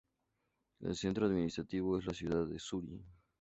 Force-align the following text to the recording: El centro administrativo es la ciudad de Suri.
El 0.79 0.95
centro 0.95 1.27
administrativo 1.27 1.99
es 1.99 2.07
la 2.07 2.13
ciudad 2.15 2.47
de 2.47 2.57
Suri. 2.57 3.05